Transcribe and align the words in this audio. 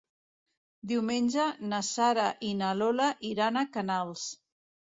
Diumenge 0.91 1.45
na 1.73 1.81
Sara 1.89 2.25
i 2.49 2.57
na 2.63 2.73
Lola 2.81 3.13
iran 3.33 3.63
a 3.63 3.67
Canals. 3.77 4.29